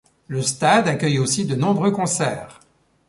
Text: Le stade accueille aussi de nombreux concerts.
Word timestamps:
Le 0.27 0.41
stade 0.41 0.87
accueille 0.87 1.19
aussi 1.19 1.45
de 1.45 1.53
nombreux 1.53 1.91
concerts. 1.91 2.59